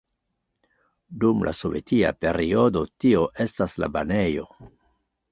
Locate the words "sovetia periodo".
1.59-2.81